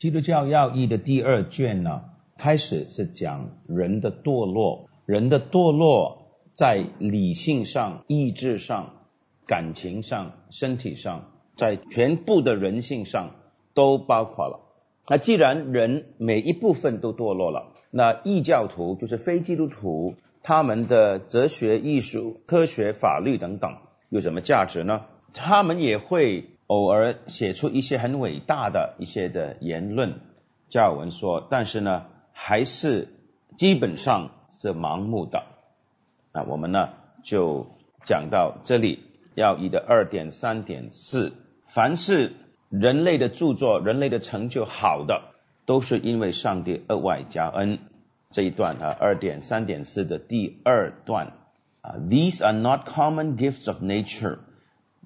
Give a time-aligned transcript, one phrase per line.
[0.00, 2.02] 基督教要义的第二卷呢，
[2.36, 8.96] 开始是讲人的堕落，人的堕落在理性上、意志上、
[9.46, 13.36] 感情上、身体上，在全部的人性上
[13.72, 14.60] 都包括了。
[15.06, 23.76] 那既然人每一部分都堕落了，那异教徒就是非基督徒，他们的哲学、艺术、科学、法律等等
[24.08, 25.02] 有什么价值呢？
[25.32, 26.50] 他们也会。
[26.66, 30.14] 偶尔写出一些很伟大的一些的言论，
[30.70, 33.08] 加尔文说，但是呢，还是
[33.54, 35.44] 基本上是盲目的。
[36.32, 36.88] 那我们呢
[37.22, 37.66] 就
[38.06, 39.00] 讲到这里，
[39.34, 41.34] 要义的二点三点四，
[41.66, 42.32] 凡是
[42.70, 45.34] 人类的著作、人类的成就好的，
[45.66, 47.78] 都是因为上帝额外加恩。
[48.30, 51.34] 这一段啊，二点三点四的第二段
[51.82, 54.38] 啊，These are not common gifts of nature，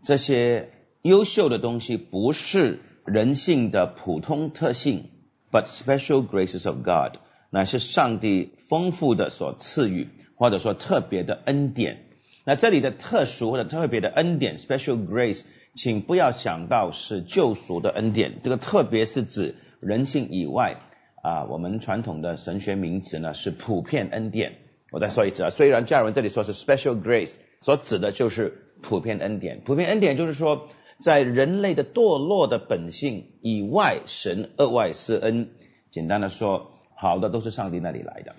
[0.05, 0.70] 这些。
[1.02, 5.05] 优秀的东西不是人性的普通特性
[5.52, 7.19] ，but special graces of God，
[7.50, 12.05] 乃是上帝丰富的所赐予，或者说特别的恩典。
[12.45, 15.45] 那这里的特殊或者特别的恩典 （special grace），
[15.77, 20.81] 请不要想到是救赎的恩典，这个特别是指人性以外
[21.22, 21.44] 啊。
[21.44, 24.55] 我们传统的神学名词呢是普遍恩典。
[24.91, 29.61] 我再说一次啊，虽然加尔文这里说是 special grace，所指的就是普遍恩典。
[29.65, 30.69] 普遍恩典就是说。
[31.00, 35.50] 在人类的堕落的本性以外，神额外施恩。
[35.92, 38.36] 简单的说，好的都是上帝那里来的，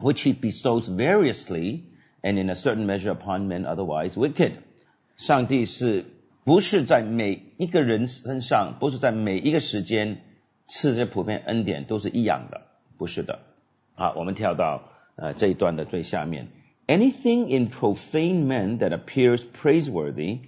[0.00, 1.80] which he bestows variously
[2.22, 4.52] and in a certain measure upon men otherwise wicked。
[5.16, 6.06] 上帝是
[6.44, 10.22] 不是在每一个人身上，不是在每一个时间
[10.66, 12.62] 赐这普遍恩典都是一样的？
[12.96, 13.40] 不是的。
[13.94, 14.82] 好，我们跳到
[15.16, 16.48] 呃这一段的最下面，
[16.86, 20.38] anything in profane men that appears praiseworthy。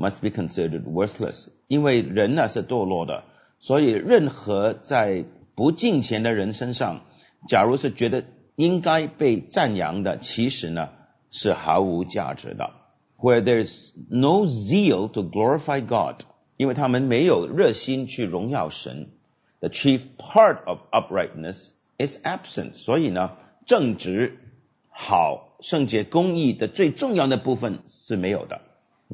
[0.00, 3.24] Must be considered worthless，因为人呢是堕落的，
[3.58, 7.02] 所以任何在不敬虔的人身上，
[7.46, 8.24] 假如是觉得
[8.56, 10.88] 应该被赞扬的，其实呢
[11.30, 12.70] 是毫无价值的。
[13.18, 16.22] Where there is no zeal to glorify God，
[16.56, 19.10] 因为他们没有热心去荣耀神。
[19.60, 23.32] The chief part of uprightness is absent，所以呢，
[23.66, 24.38] 正直、
[24.88, 28.62] 好、圣洁、公义的最重要的部分是没有的。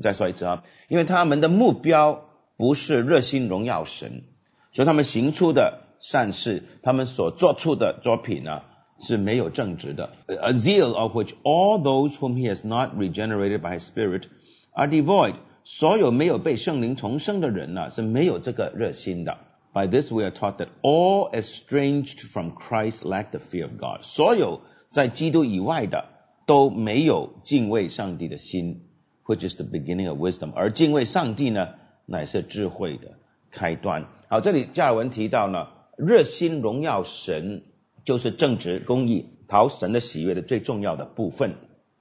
[0.03, 2.25] 再说一次啊，因为他们的目标
[2.57, 4.25] 不是热心荣耀神，
[4.73, 8.63] 所以他们行出的善事，他们所做出的作品呢
[9.01, 10.11] 是没有正直的。
[10.27, 14.25] A zeal of which all those whom he has not regenerated by his spirit
[14.73, 15.35] are devoid。
[15.65, 19.39] 所有没有被圣灵重生的人呢是没有这个热心的。
[19.73, 24.03] By this we are taught that all estranged from Christ lack the fear of God。
[24.03, 26.07] 所有在基督以外的
[26.47, 28.86] 都没有敬畏上帝的心。
[29.27, 31.75] Which is the beginning of wisdom，而敬畏上帝呢，
[32.07, 33.15] 乃是智慧的
[33.51, 34.07] 开端。
[34.29, 37.63] 好，这里加尔文提到呢，热心荣耀神
[38.05, 41.55] 就是正直、公义、讨神的喜悦的最重要的部分。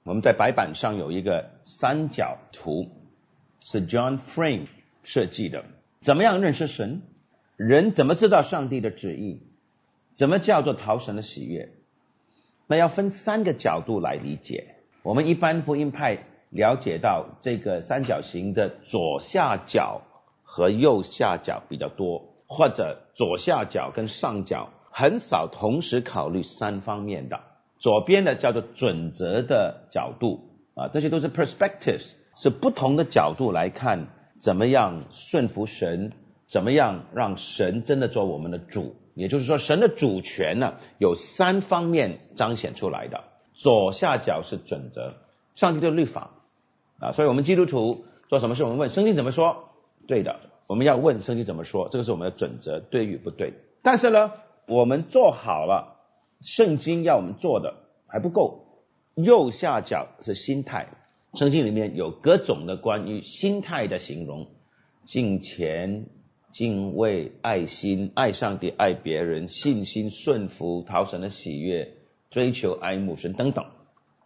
[0.04, 2.90] 我们在白板上有一个三角图，
[3.60, 4.66] 是 John Frame
[5.02, 5.64] 设计的。
[6.00, 7.02] 怎么样认识神？
[7.56, 9.40] 人怎么知道上帝的旨意？
[10.14, 11.70] 怎么叫做讨神的喜悦？
[12.68, 14.76] 那要分三个角度来理解。
[15.02, 16.24] 我们一般福音派。
[16.50, 20.02] 了解到这个三角形的左下角
[20.42, 27.40] 和右下角比较多，或者左下角跟上角很少同时考虑三方面的。
[27.78, 34.08] 左边的叫做准则的角度啊，这些都是 perspectives，是不同的角度来看
[34.40, 36.12] 怎么样顺服神，
[36.46, 38.96] 怎么样让神真的做我们的主。
[39.14, 43.24] 也就是说，神的主权呢有三方面彰显出来的。
[43.54, 45.14] 左下角是准则，
[45.56, 46.30] 上帝的律法。
[47.00, 49.70] 啊，所以我们基督徒做什么事，我们问圣经怎么说？
[50.06, 53.52] 对的，我们要问圣经怎么说，这个是我们的准则，对与不对。
[53.82, 54.32] 但是呢，
[54.66, 55.96] 我们做好了
[56.40, 57.74] 圣经要我们做的
[58.06, 58.62] 还不够。
[59.14, 60.88] 右下角是心态，
[61.34, 64.46] 圣经里面有各种的关于心态的形容：
[65.06, 66.06] 敬虔、
[66.52, 71.94] 敬畏、爱心、爱上帝、爱别人、信心、顺服、讨神的喜悦、
[72.30, 73.66] 追求、爱慕神等等。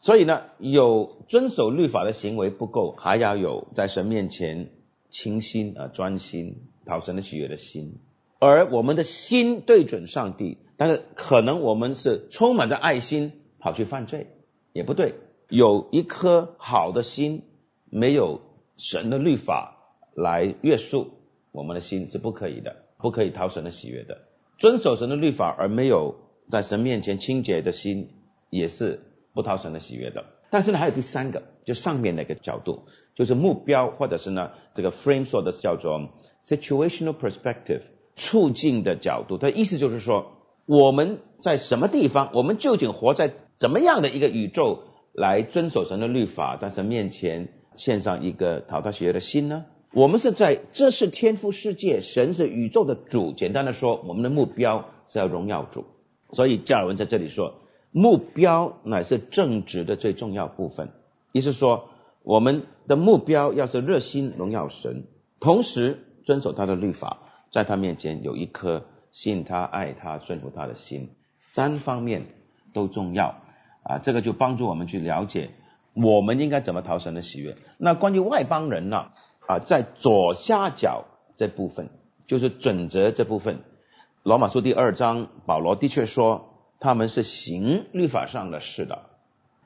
[0.00, 4.70] 所以呢，有遵守律法的行为不够，还要有在神面前
[5.11, 6.56] 清心啊、专心
[6.87, 7.99] 讨神的喜悦的心。
[8.38, 14.29] 而我们的心对准上帝，但是可能我们是充满着爱心跑去犯罪，
[14.73, 15.17] 也不对。
[15.50, 17.43] 有一颗好的心，
[17.91, 18.41] 没有
[18.79, 19.76] 神的律法
[20.14, 21.11] 来约束
[21.52, 24.23] 我们的心是不可以的，不可以讨神的喜悦的。
[24.56, 26.14] 遵守神的律法而没有
[26.49, 28.08] 在神面前清洁的心，
[28.49, 29.00] 也是。
[29.32, 32.82] 不讨神的喜悦的，但是呢，还有第三个，就上面那个角度，
[33.15, 36.11] 就是目标，或者是呢，这个 frame 说的叫做
[36.43, 37.82] situational perspective，
[38.17, 40.32] 促进的角度，它意思就是说，
[40.67, 49.67] 我们在什么地方，我们究竟活在怎么样的一个宇宙，来遵守神的律法，在神面前献上一个讨他喜悦的心呢？
[49.93, 53.33] 我们是在，这是天赋世界，神是宇宙的主。
[53.33, 55.85] 简单的说，我们的目标是要荣耀主。
[56.31, 57.55] 所以加尔文在这里说，
[57.93, 60.91] 目标乃是正直的最重要部分。
[61.33, 61.89] 意思说，
[62.23, 65.05] 我们的目标要是热心荣耀神，
[65.41, 67.19] 同时遵守他的律法，
[67.53, 72.27] 在他面前有一颗信他、爱他、顺服他的心，三方面
[72.75, 73.37] 都重要
[73.83, 73.99] 啊。
[73.99, 75.51] 这个就帮助我们去了解
[75.95, 77.57] 我们应该怎么讨神的喜悦。
[77.79, 79.07] 那关于外邦人呢？
[79.47, 81.91] 啊，在左下角这部分
[82.29, 83.59] 就是准则这部分，
[84.23, 86.50] 罗马书第二章，保罗的确说
[86.81, 89.03] 他们是行律法上的事的，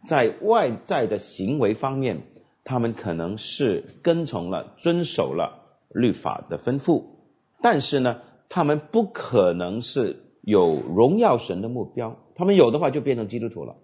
[0.06, 2.22] 在外在的行为方面，
[2.64, 7.04] 他们可能是跟从了、遵守了律法的吩咐，
[7.62, 13.76] 但是呢，他们不可能是有荣耀神的目标，他们有的话就变成基督徒了，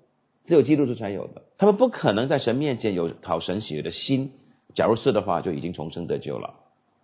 [0.44, 4.32] 只有基督徒才有的，他们不可能在神面前有讨神喜悦的心。
[4.74, 6.54] 假如是的话，就已经重生得救了。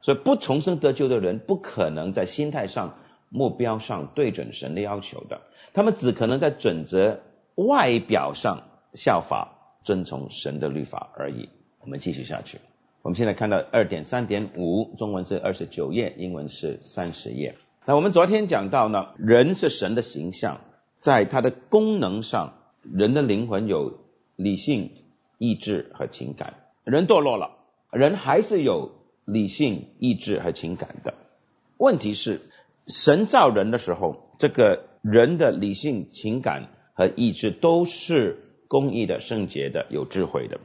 [0.02, 2.96] 所以不重生得救的人，不可能在心态上、
[3.28, 5.42] 目标上对准神的要求的。
[5.74, 7.20] 他们只可能在准则
[7.54, 8.64] 外表上
[8.94, 11.48] 效法、遵从神的律法而已。
[11.80, 12.58] 我们继续下去。
[13.02, 17.54] 我们现在看到二点三点五，中文是二十九页，英文是三十页。
[17.84, 20.60] 那我们昨天讲到呢，人是神的形象，
[20.98, 24.00] 在它的功能上，人的灵魂有
[24.34, 24.90] 理性、
[25.38, 26.54] 意志和情感。
[26.82, 27.52] 人堕落了。
[27.92, 28.90] 人还是有
[29.24, 31.14] 理性、意志和情感的。
[31.78, 32.40] 问题是，
[32.86, 40.60] 神造人的时候，这个人的理性、情感和意志都是公义的、圣洁的、有智慧的。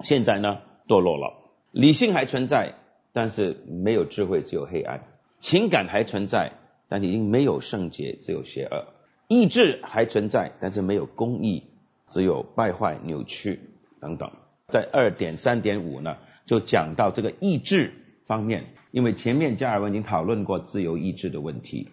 [0.00, 1.34] 现在呢，堕落了，
[1.72, 2.74] 理性还存在，
[3.12, 5.00] 但是没有智慧，只有黑暗；
[5.40, 6.52] 情感还存在，
[6.88, 8.86] 但是已经没有圣洁，只有邪恶；
[9.26, 11.64] 意志还存在，但是没有公义，
[12.06, 13.60] 只有败坏、扭曲
[14.00, 14.30] 等等。
[14.68, 16.16] 在二点三点五呢？
[16.46, 17.92] 就讲到这个意志
[18.24, 21.88] 方面，因为前面加尔文已经讨论过自由意志的问题，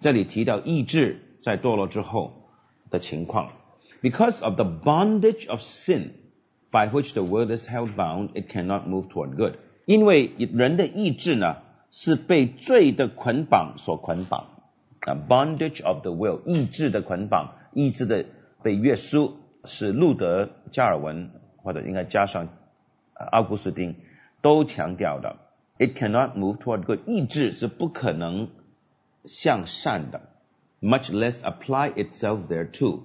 [0.00, 2.48] 这里提到意志在堕落之后
[2.90, 3.52] 的情况。
[4.02, 6.10] Because of the bondage of sin
[6.70, 9.54] by which the world is held bound, it cannot move toward good。
[9.84, 11.56] 因为人的意志呢
[11.90, 14.46] 是被罪的捆绑所捆绑
[15.00, 18.24] 啊，bondage of the will，意志的捆绑，意志的
[18.62, 22.48] 被约束，是路德、加尔文或者应该加上。
[23.32, 23.96] 奥古斯丁
[24.42, 25.38] 都强调的
[25.78, 28.50] ，it cannot move toward good，意志是不可能
[29.24, 30.28] 向善的
[30.80, 33.04] ，much less apply itself there too，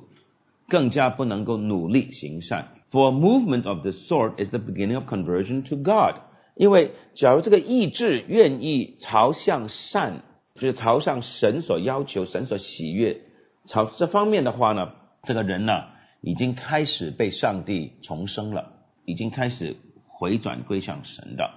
[0.68, 2.70] 更加不能够努力行善。
[2.92, 6.22] For movement of this sort is the beginning of conversion to God，
[6.56, 10.22] 因为假如这个意志愿意朝向善，
[10.56, 13.22] 就是朝向神所要求、神所喜悦，
[13.66, 14.92] 朝这方面的话呢，
[15.24, 15.74] 这个人呢
[16.22, 18.74] 已经开始被上帝重生了，
[19.06, 19.78] 已经开始。
[20.16, 21.50] 回转归向神的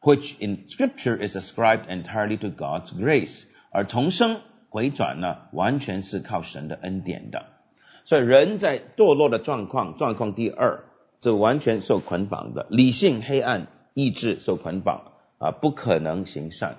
[0.00, 7.46] ，which in Scripture is ascribed entirely to God's grace，而重生回转呢，完全是靠神的恩典的。
[8.04, 10.84] 所以人在堕落的状况，状况第二，
[11.20, 16.76] 这完全受捆绑的，理性黑暗，意志受捆绑啊，不可能行善。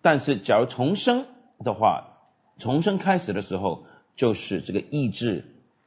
[0.00, 1.26] 但是假如重生
[1.64, 2.18] 的话，
[2.58, 3.86] 重生开始的时候，
[4.16, 5.44] 就是这个意志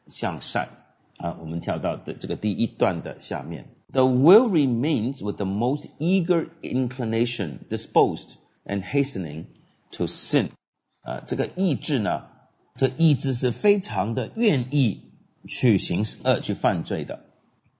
[0.08, 0.70] 向善
[1.16, 1.37] 啊。
[1.40, 3.66] 我们跳到的这个第一段的下面。
[3.92, 9.45] The will remains with the most eager inclination disposed and hastening
[9.92, 10.49] to sin。
[11.02, 12.25] 啊，这个意志呢，
[12.76, 15.02] 这意志是非常的愿意
[15.47, 17.21] 去行恶、去犯罪的。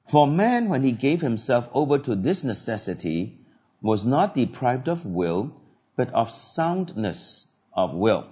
[0.09, 3.39] For man, when he gave himself over to this necessity,
[3.81, 5.51] was not deprived of will,
[5.97, 8.25] but of soundness of will。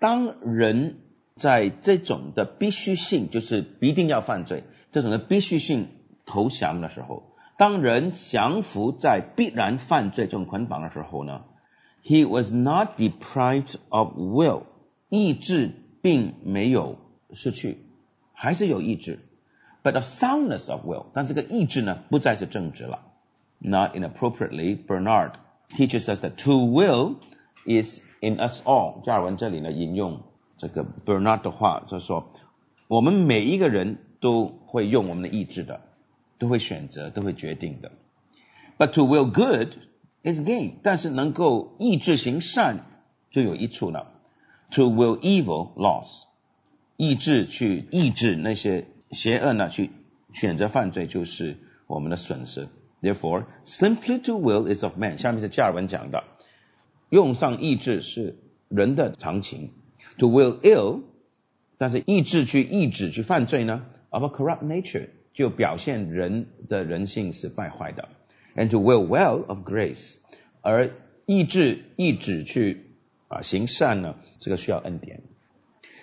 [0.00, 0.98] 当人
[1.36, 5.88] 在这种的必须性，就是必定要犯罪，这种的必须性
[6.26, 7.22] 投降的时候，
[7.56, 11.44] 当人降服在必然犯罪这种捆绑的时候呢，
[12.04, 14.64] He was not deprived of will，
[15.08, 16.98] 意志并没有
[17.32, 17.78] 失去，
[18.32, 19.20] 还是有意志，
[19.82, 23.00] but of soundness of will，但这个意志呢不再是正直了。
[23.58, 25.34] Not inappropriately, Bernard
[25.70, 27.16] teaches us that to will
[27.64, 29.04] is in us all。
[29.04, 30.22] 加尔文这里呢引用
[30.57, 32.31] 这个 Bernard 的话，就说
[32.87, 35.81] 我们每一个人都会用我们的意志的。
[36.39, 37.91] 都会选择，都会决定的。
[38.77, 39.69] But to will good
[40.21, 42.85] is gain，但是能够意志行善
[43.31, 44.11] 就有益处了。
[44.69, 46.25] To will evil loss，
[46.95, 49.89] 意志去抑制那些邪恶呢，去
[50.31, 52.67] 选择犯罪就是我们的损失。
[53.01, 55.17] Therefore, simply to will is of man。
[55.17, 56.23] 下面是加尔文讲的，
[57.09, 58.37] 用上意志是
[58.69, 59.71] 人的常情。
[60.18, 61.02] To will ill，
[61.78, 63.86] 但是意志去抑制去犯罪呢？
[64.10, 68.08] Of a corrupt nature，就表现人的人性是败坏的。
[68.54, 70.16] And to will well of grace，
[70.60, 70.90] 而
[71.24, 72.90] 意志意志去
[73.28, 75.22] 啊行善呢，这个需要恩典。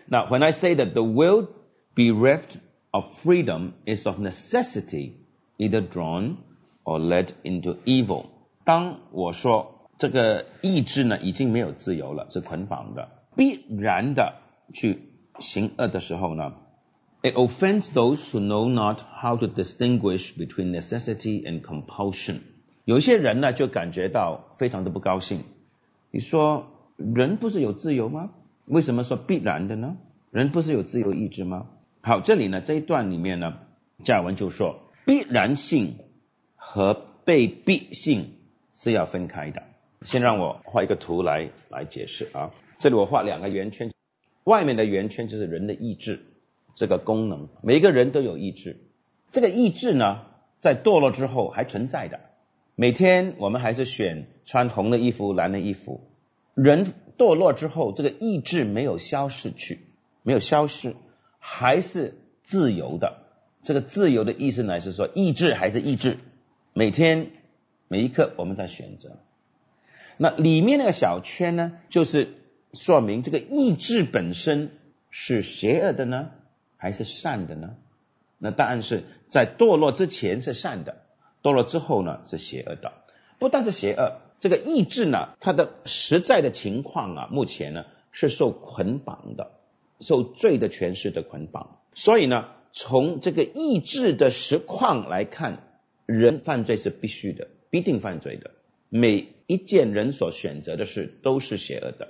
[0.07, 1.47] Now when I say that the will
[1.95, 2.55] bereft
[2.89, 5.11] of freedom is of necessity
[5.57, 6.37] either drawn
[6.83, 8.25] or led into evil，
[8.63, 13.09] 当我说这个意志呢已经没有自由了，是捆绑的。
[13.36, 14.36] 必然的
[14.72, 15.00] 去
[15.38, 16.54] 行恶的时候呢
[17.22, 22.40] ，it offends those who know not how to distinguish between necessity and compulsion。
[22.84, 25.44] 有一些人呢就感觉到非常的不高兴。
[26.10, 28.30] 你说人不是有自由吗？
[28.66, 29.96] 为什么说必然的呢？
[30.30, 31.66] 人不是有自由意志吗？
[32.02, 33.58] 好，这里呢这一段里面呢，
[34.04, 35.96] 加尔文就说必然性
[36.56, 38.34] 和被逼性
[38.72, 39.62] 是要分开的。
[40.02, 42.50] 先让我画一个图来来解释啊。
[42.78, 43.92] 这里我画两个圆圈，
[44.42, 46.26] 外面的圆圈就是人的意志
[46.74, 48.78] 这个功能，每一个人都有意志，
[49.32, 50.22] 这个意志呢，
[50.60, 52.20] 在堕落之后还存在的。
[52.74, 56.00] 每天我们还是选穿红的衣服、蓝的衣服。
[56.54, 59.80] 人堕落之后，这个意志没有消失去，
[60.22, 60.96] 没有消失，
[61.38, 63.18] 还是自由的。
[63.62, 66.18] 这个自由的意思呢，是说意志还是意志，
[66.72, 67.28] 每天
[67.88, 69.16] 每一刻我们在选择。
[70.16, 72.34] 那里面那个小圈呢，就是。
[72.74, 74.70] 说明这个意志本身
[75.10, 76.30] 是邪恶的呢，
[76.76, 77.76] 还是善的呢？
[78.38, 81.02] 那答案是在堕落之前是善的，
[81.42, 82.92] 堕落之后呢是邪恶的。
[83.38, 89.52] 不但是邪恶，这个意志呢，它的实在的情况啊，目前呢是受捆绑的，
[90.00, 91.78] 受罪的诠释的捆绑。
[91.94, 95.62] 所以呢，从这个意志的实况来看，
[96.06, 98.50] 人犯罪是必须的，必定犯罪的。
[98.88, 102.08] 每一件人所选择的事都是邪恶的。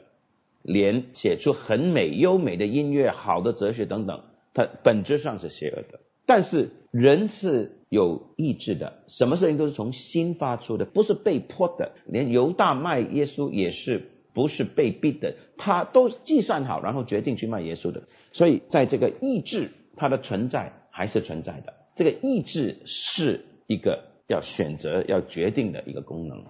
[0.64, 4.23] 连写出很美、优美的音乐、好的哲学等等，
[4.54, 6.00] 它本质上是邪恶的。
[6.25, 11.92] 但是人是有意志的，什么事情都是从心发出的，不是被迫的。
[12.06, 18.04] 连犹大卖耶稣也是不是被逼的，他都计算好，然后决定去卖耶稣的。
[18.33, 21.75] 所以在这个意志，它的存在还是存在的。
[21.94, 26.42] 这个意志是一个要选择、要决定的一个功能。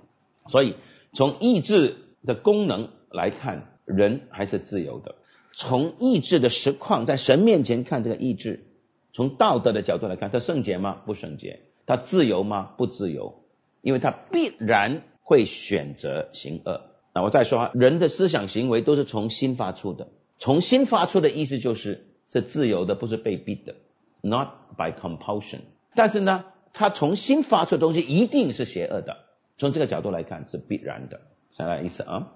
[0.47, 0.77] 所以
[1.13, 3.73] 从意志的功能来看。
[3.85, 5.15] 人还是自由的。
[5.53, 8.65] 从意志的实况，在神面前看这个意志，
[9.13, 11.03] 从道德的角度来看，它圣洁吗？
[11.07, 11.61] 不圣洁。
[11.87, 12.73] 它自由吗？
[12.77, 13.43] 不自由。
[13.83, 16.81] 因为它必然会选择行恶。
[17.15, 20.09] 那我再说，人的思想行为都是从心发出的。
[20.39, 23.77] 从心发出的意思就是是自由的，不是被逼的
[24.23, 25.61] ，not by compulsion。
[25.95, 29.19] 但是呢，他从心发出的东西一定是邪恶的。
[29.59, 31.21] 从这个角度来看是必然的。
[31.57, 32.33] 再来一次啊。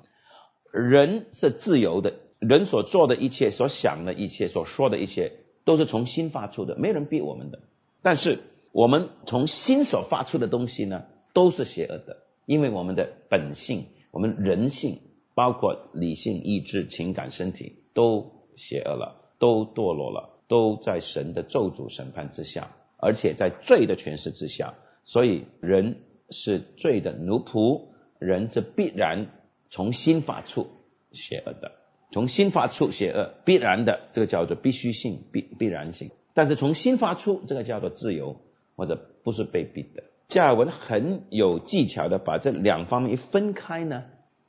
[0.71, 5.33] 人是自由的，人所做的一切、所想的一切、所说的一切，
[5.65, 7.61] 都是从心发出的，没人逼我们的。
[8.03, 8.39] 但是
[8.73, 15.01] 我们从心所发出的东西呢，都是邪恶的，因为我们的本性、我们人性，
[15.35, 24.75] 包括理性、意志、情感、身体，都邪恶了，都堕落了，都在神的咒诅审判之下，而且在罪的诠释之下。
[25.03, 27.87] 所以人是罪的奴仆，
[28.19, 29.29] 人是必然。
[29.71, 30.69] 从心发出
[31.13, 31.73] 邪恶的，
[32.11, 36.11] 从心发出邪恶必然的，这个叫做必须性、必必然性。
[36.35, 38.37] 但是从心发出，这个叫做自由，
[38.77, 40.05] 或者不是被逼的。
[40.29, 44.05] 加尔文很有技巧的把这两方面一分开呢，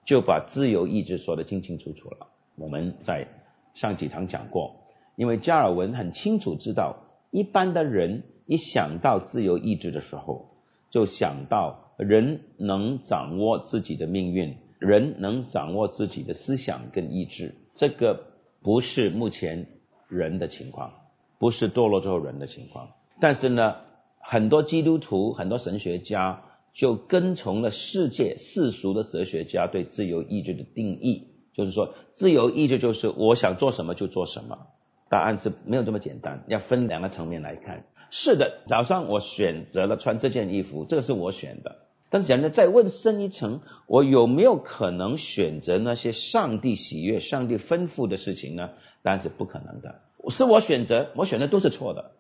[0.06, 2.28] 就把自由意志说得清清楚楚了。
[2.56, 3.28] 我们在
[3.74, 4.76] 上几堂讲过，
[5.16, 6.98] 因为加尔文很清楚知道，
[7.32, 10.50] 一般的人一想到自由意志的时候，
[10.90, 14.58] 就想到人能掌握自己的命运。
[14.80, 18.28] 人能掌握自己的思想跟意志，这个
[18.64, 19.68] 不是目前
[20.08, 20.94] 人的情况，
[21.38, 22.90] 不是堕落之后人的情况。
[23.20, 23.76] 但是呢，
[24.20, 26.44] 很多基督徒、很多神学家
[26.74, 34.68] 就跟从了世界世俗的哲学家对自由意志的定义，就是说，自由意志就是我想做什么就做什么。
[35.10, 37.84] 答案是没有这么简单，要分两个层面来看。
[38.12, 41.89] 是的，早上我选择了穿这件衣服，这个是我选的。
[42.10, 48.72] 但是讲呢再问深一层，我有没有可能选择那些上帝喜悦、上帝吩咐的事情呢？
[49.02, 50.02] 当然是不可能的。
[50.30, 52.12] 是我选择，我选的都是错的，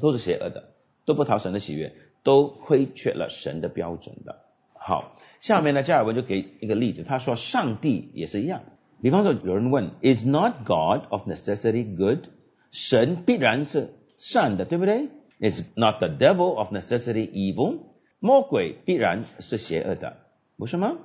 [0.00, 0.70] 都是邪恶的，
[1.04, 4.40] 都不讨神的喜悦，都亏缺了神的标准的。
[4.72, 8.62] 好，下面呢，加尔文就给一个例子，他说上帝也是一样。
[9.02, 12.24] 比方说，有人问，Is not God of necessity good？
[12.70, 15.08] 神必然是善的，对不对
[15.38, 17.78] ？Is not the devil of necessity evil？
[18.24, 20.16] 魔鬼必然是邪恶的，
[20.56, 20.96] 不是吗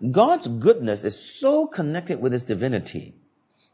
[0.00, 3.14] ？God's goodness is so connected with His divinity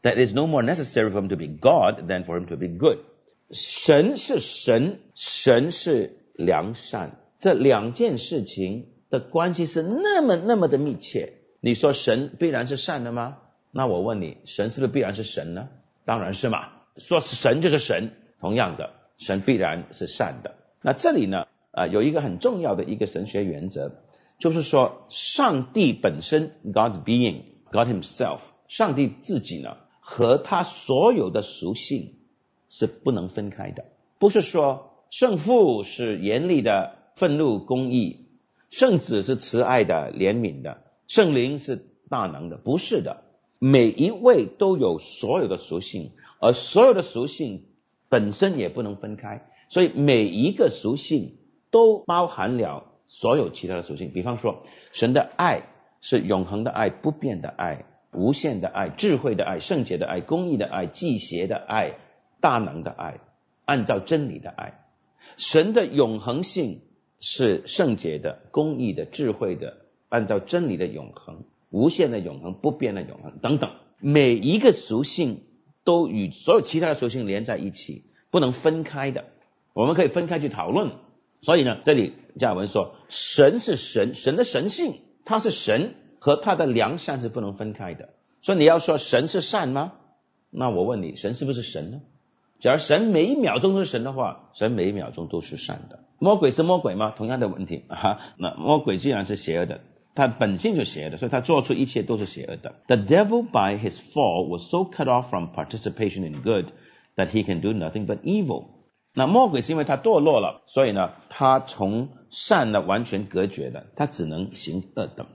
[0.01, 2.69] that it's no more necessary for Him to be God than for Him to be
[2.69, 2.97] good.
[3.51, 11.33] 神是神，神是良善，这两件事情的关系是那么那么的密切。
[11.59, 13.37] 你说神必然是善的吗？
[13.69, 15.69] 那我问你，神是不是必然是神呢？
[16.03, 16.69] 当然是嘛。
[16.97, 20.55] 说是神就是神，同样的，神必然是善的。
[20.81, 23.91] 那这里呢，啊，有一个很重要的一个神学原则，
[24.39, 32.15] 就是说，上帝本身，God's being，God Himself，上帝自己呢，和他所有的属性
[32.69, 33.85] 是不能分开的。
[34.19, 38.25] 不是说圣父是严厉的愤怒公义，
[38.69, 43.23] 圣子是慈爱的怜悯的，圣灵是大能的，不是的。
[43.59, 47.65] 每一位都有所有的属性，而所有的属性
[48.09, 51.37] 本身也不能分开，所以每一个属性
[51.71, 54.11] 都包含了所有其他的属性。
[54.13, 54.63] 比方说，
[54.93, 55.63] 神的爱
[56.01, 61.95] 是永恒的爱、不变的爱、无限的爱、智慧的爱、圣洁的爱、公义的爱、祭邪的爱、
[62.39, 63.19] 大能的爱、
[63.65, 64.85] 按照真理的爱。
[65.37, 66.81] 神的永恒性
[67.19, 69.77] 是圣洁的、公义的、智慧的、
[70.09, 71.45] 按照真理的永恒。
[71.69, 75.43] 无限的永恒、不变的永恒等等，每一个属性
[75.85, 79.23] 都与所有其他的属性连在一起，不能分开的。
[79.71, 80.91] 我们可以分开去讨论。
[81.41, 88.09] 所以呢，这里加尔文说，神是神，神的神性，他是神，和他的良善是不能分开的。
[88.43, 89.93] 所以你要说神是善吗？
[90.51, 92.01] 那我问你，神是不是神呢？
[92.59, 95.99] 假如神每一秒钟都是神的话，神每一秒钟都是善的。
[96.19, 97.11] 魔鬼是魔鬼吗？
[97.17, 99.81] 同样的问题啊，那魔鬼既然是邪恶的。
[100.13, 102.75] 他本性就邪恶的，所以他做出一切都是邪恶的。
[102.85, 106.67] The devil by his fall was so cut off from participation in good
[107.15, 108.65] that he can do nothing but evil。
[109.13, 115.27] 那魔鬼是因为他堕落了，所以呢，他从善呢完全隔绝了，他只能行恶等。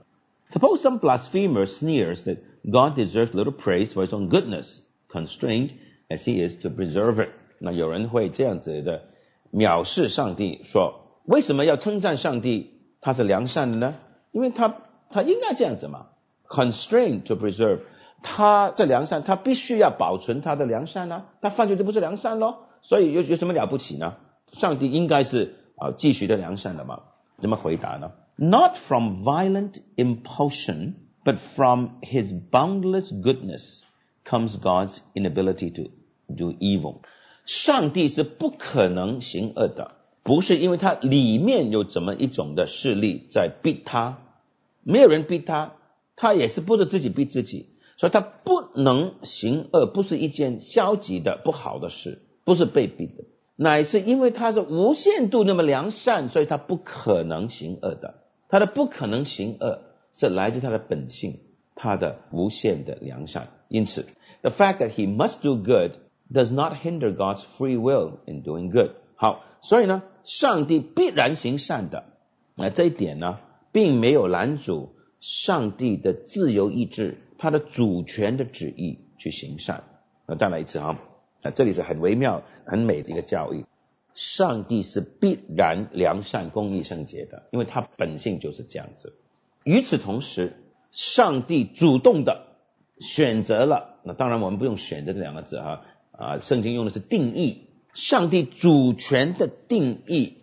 [0.51, 4.79] Suppose some blasphemer sneers that God deserves little praise for his own goodness,
[5.09, 5.71] constrained
[6.09, 7.29] as he is to preserve it。
[7.59, 9.03] 那有人会这样子的
[9.51, 12.73] 藐视上帝，说为什么要称赞上帝？
[12.99, 13.95] 他是良善的呢？
[14.31, 14.75] 因为他
[15.09, 16.07] 他应该这样子嘛
[16.47, 17.81] ，constrain to preserve，
[18.23, 24.15] 他这良善，他必须要保存他的良善呢，他犯罪就不是良善咯，所以有有什么了不起呢？
[24.53, 27.01] 上帝应该是啊继续的良善的嘛？
[27.41, 30.93] 怎么回答呢？Not from violent impulsion,
[31.25, 33.81] but from His boundless goodness
[34.23, 35.91] comes God's inability to
[36.33, 37.01] do evil。
[37.43, 39.91] 上帝是不可能行恶的。
[40.23, 44.19] 不是因为他里面有怎么一种的势力在逼他，
[44.83, 45.73] 没有人逼他，
[46.15, 53.25] 他也是不是自己逼自己，所以他不能行恶，不是一件消极的不好的事，不是被逼的，
[53.57, 59.81] 乃是因为他是无限度那么良善，所以他不可能行恶的，他的不可能行恶
[60.13, 61.41] 是来自他的本性，
[61.75, 64.05] 他的无限的良善，因此
[64.43, 65.91] ，the fact that he must do good
[66.31, 68.91] does not hinder God's free will in doing good。
[69.15, 70.03] 好，所以呢。
[70.23, 72.03] 上帝必然行善的，
[72.53, 73.39] 那这一点呢，
[73.71, 74.89] 并没有拦阻
[75.21, 79.85] 上帝的自由意志，他的主权的旨意去行善。
[80.27, 80.99] 那再来一次哈，
[81.43, 83.65] 啊，这里是很微妙、很美的一个教义。
[84.13, 89.13] 上帝是必然良善、公义、圣洁的，因为他本性就是这样子。
[89.63, 90.53] 与此同时，
[90.91, 92.47] 上帝主动的
[92.99, 97.67] 选择了，那当然我们不用选择这两个字哈，啊，圣经用的是定义。
[97.93, 100.37] 上帝主权的定义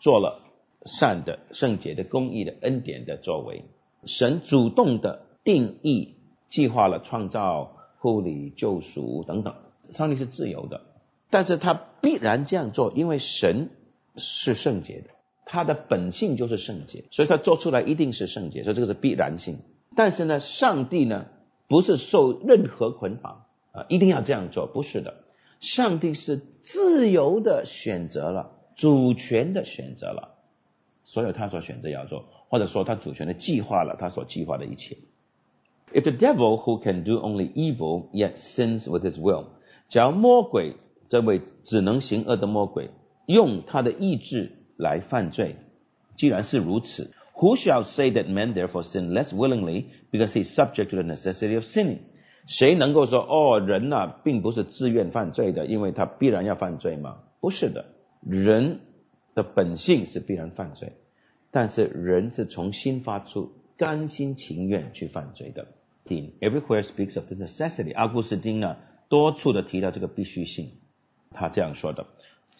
[0.00, 0.40] 做了
[0.84, 3.64] 善的、圣洁的、公义的、恩典的作为。
[4.06, 6.14] 神主动的定义
[6.48, 9.54] 计划了创造、护理、救赎等等。
[9.94, 10.82] 上帝是自由的，
[11.30, 13.70] 但是他必然这样做，因为神
[14.16, 15.10] 是圣洁的，
[15.46, 19.60] 他的本性就是圣洁，所以他做出来一定是圣洁，所以这个是必然性。
[19.96, 21.26] 但是呢，上帝呢
[21.68, 25.22] 不是受任何捆绑啊，一定要这样做，不是的。
[25.60, 30.34] 上帝是自由的选择了，主权的选择了，
[31.04, 34.98] 所有他所选择要做，或者说他主权的计划了他所计划的一切。
[35.92, 39.44] If the devil who can do only evil yet sins with his will，
[39.88, 40.76] 假如魔鬼
[41.08, 42.90] 这位只能行恶的魔鬼
[43.26, 45.56] 用他的意志来犯罪，
[46.16, 51.54] 既然是如此，Who shall say that men therefore sin less willingly because he is subject to the necessity
[51.54, 51.98] of sinning？
[52.46, 57.18] 谁能够说哦，人呐，并不是自愿犯罪的，因为他必然要犯罪吗？
[57.40, 57.86] 不是的，
[58.20, 58.80] 人
[59.34, 60.92] 的本性是必然犯罪，
[61.50, 65.68] 但是人是从心发出，甘心情愿去犯罪的。
[66.06, 67.94] Everywhere speaks of the necessity。
[67.94, 68.76] 阿古斯丁呢，
[69.14, 70.72] 多处的提到这个必须性。
[71.30, 72.08] 他这样说的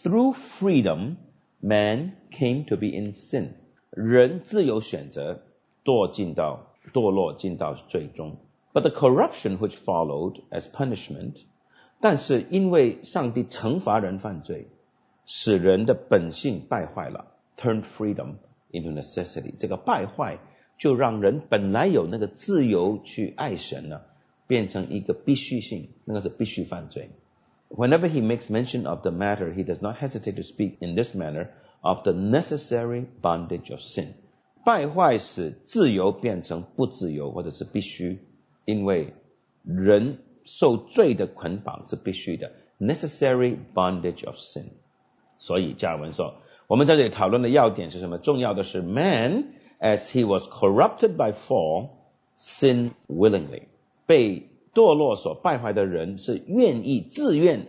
[0.01, 1.17] ：Through freedom,
[1.59, 3.55] man came to be in sin。
[3.91, 5.41] 人自由选择，
[5.85, 8.37] 堕进到堕落进到最终。
[8.73, 11.43] But the corruption which followed as punishment，
[12.01, 14.69] 但是因为上帝惩罚人犯罪，
[15.27, 18.35] 使人的本性败坏了，turned freedom
[18.71, 19.55] into necessity。
[19.59, 20.39] 这个败坏
[20.79, 24.03] 就让人本来有那个自由去爱神呢，
[24.54, 27.10] 变成一个必须性，那个是必须犯罪。
[27.70, 31.50] Whenever he makes mention of the matter, he does not hesitate to speak in this manner
[31.82, 34.08] of the necessary bondage of sin。
[34.66, 38.20] 败坏使自由变成不自由，或者是必须，
[38.66, 39.14] 因为
[39.64, 44.66] 人受罪的捆绑是必须的，necessary bondage of sin。
[45.38, 46.34] 所以加尔文说，
[46.68, 48.18] 我们在这里讨论的要点是什么？
[48.18, 51.90] 重要的是，man as he was corrupted by fall,
[52.36, 53.64] sin willingly。
[54.07, 57.69] 被堕落所败坏的人是愿意、自愿、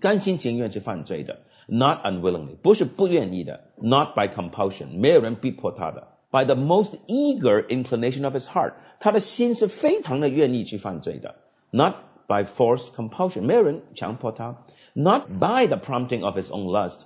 [0.00, 6.08] 甘心情愿去犯罪的，not unwillingly，不是不愿意的，not by compulsion，没有人逼迫他的。
[6.30, 11.34] by the most eager inclination of his heart，他的心是非常的愿意去犯罪的
[11.70, 11.94] ，not
[12.28, 17.00] by forced compulsion，没有人强迫他，not by the prompting of his own lust，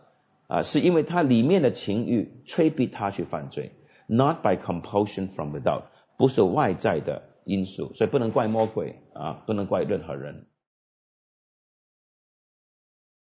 [0.47, 3.73] 啊，是因为他里面的情欲催逼他去犯罪
[4.07, 5.85] ，not by compulsion from without，
[6.19, 10.47] 不是外在的因素，所以不能怪魔鬼啊，不能怪任何人。